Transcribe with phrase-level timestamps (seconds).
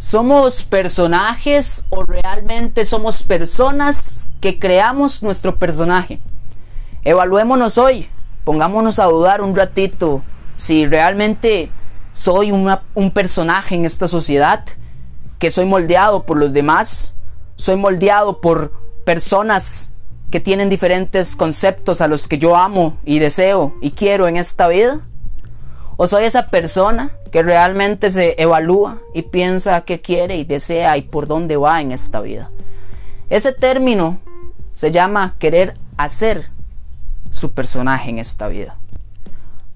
[0.00, 6.20] ¿Somos personajes o realmente somos personas que creamos nuestro personaje?
[7.04, 8.08] Evaluémonos hoy,
[8.44, 10.24] pongámonos a dudar un ratito
[10.56, 11.70] si realmente
[12.14, 14.64] soy un personaje en esta sociedad,
[15.38, 17.16] que soy moldeado por los demás,
[17.56, 18.72] soy moldeado por
[19.04, 19.92] personas
[20.30, 24.66] que tienen diferentes conceptos a los que yo amo y deseo y quiero en esta
[24.66, 25.06] vida.
[25.98, 31.02] ¿O soy esa persona que realmente se evalúa y piensa qué quiere y desea y
[31.02, 32.50] por dónde va en esta vida?
[33.28, 34.20] Ese término
[34.74, 36.50] se llama querer hacer
[37.30, 38.76] su personaje en esta vida.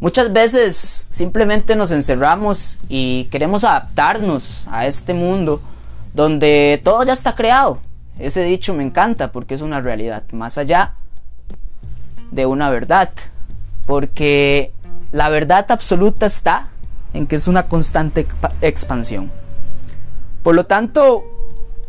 [0.00, 0.76] Muchas veces
[1.10, 5.60] simplemente nos encerramos y queremos adaptarnos a este mundo
[6.14, 7.78] donde todo ya está creado.
[8.18, 10.94] Ese dicho me encanta porque es una realidad, más allá
[12.30, 13.10] de una verdad.
[13.86, 14.72] Porque
[15.12, 16.68] la verdad absoluta está
[17.14, 18.26] en que es una constante
[18.60, 19.32] expansión.
[20.42, 21.24] Por lo tanto,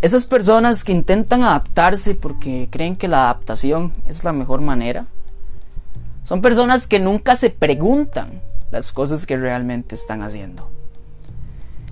[0.02, 5.08] esas personas que intentan adaptarse porque creen que la adaptación es la mejor manera,
[6.24, 10.70] son personas que nunca se preguntan las cosas que realmente están haciendo.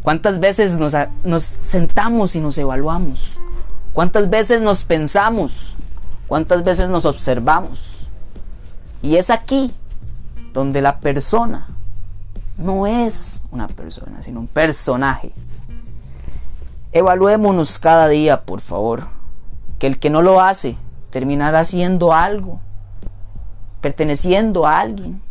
[0.01, 3.39] ¿Cuántas veces nos, nos, sentamos y nos evaluamos?
[3.93, 5.77] ¿Cuántas veces nos pensamos?
[6.27, 8.07] ¿Cuántas veces nos observamos?
[9.01, 9.71] Y es aquí
[10.53, 11.67] donde la persona
[12.57, 15.31] no es una persona, sino un personaje.
[16.91, 19.07] Evaluémonos cada día, por favor.
[19.79, 20.77] Que el que no lo hace
[21.09, 22.59] terminará haciendo algo,
[23.81, 25.21] perteneciendo a alguien.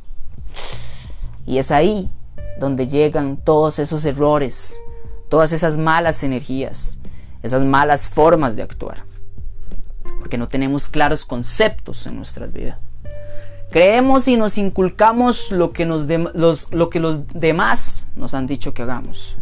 [1.47, 2.11] Y es ahí
[2.59, 4.81] donde llegan todos esos errores,
[5.28, 6.98] todas esas malas energías,
[7.43, 9.05] esas malas formas de actuar.
[10.19, 12.78] Porque no tenemos claros conceptos en nuestras vidas.
[13.73, 19.39] Creemos y nos inculcamos lo que, los, los demás nos han dicho que hagamos.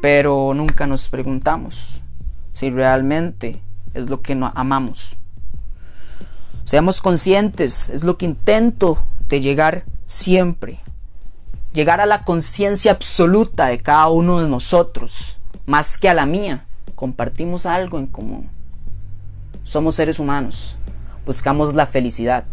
[0.00, 2.00] Pero nunca nos preguntamos
[2.54, 3.62] si realmente
[3.92, 5.18] es lo que no amamos.
[6.64, 10.80] Seamos conscientes, es lo que intento de llegar siempre.
[11.74, 16.66] Llegar a la conciencia absoluta de cada uno de nosotros, más que a la mía.
[16.94, 18.48] Compartimos algo en común.
[19.62, 20.76] Somos seres humanos.
[21.26, 22.46] Buscamos la felicidad.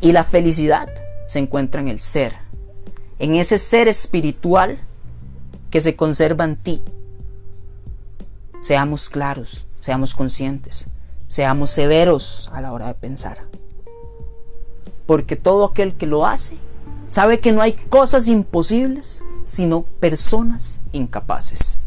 [0.00, 0.88] Y la felicidad
[1.26, 2.34] se encuentra en el ser,
[3.18, 4.78] en ese ser espiritual
[5.70, 6.82] que se conserva en ti.
[8.60, 10.88] Seamos claros, seamos conscientes,
[11.28, 13.46] seamos severos a la hora de pensar.
[15.06, 16.56] Porque todo aquel que lo hace
[17.06, 21.80] sabe que no hay cosas imposibles, sino personas incapaces.